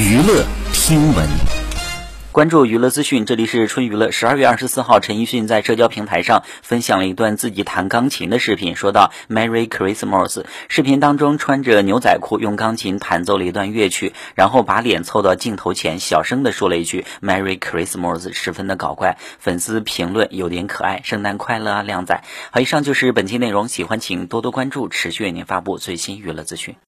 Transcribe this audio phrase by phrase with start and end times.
[0.00, 1.28] 娱乐听闻。
[2.32, 4.10] 关注娱乐资讯这里是春娱乐。
[4.10, 19.18] 十二月二十四号陈奕迅在社交平台上分享了一段自己弹钢琴的视频说到 merry christmas 视频当中穿着牛仔裤用钢琴弹奏了一段乐曲然后把脸凑到镜头前小声的说了一句 merry christmas 十分的搞怪。
[19.38, 22.24] 粉丝评论有点可爱圣诞快乐啊靓仔。
[22.50, 26.74] 好以上就是本期内容喜欢请多多关注持续为您发布最新娱乐资讯。